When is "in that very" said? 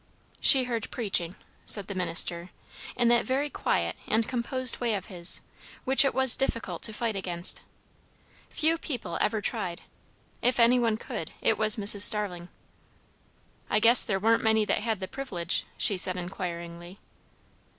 2.95-3.51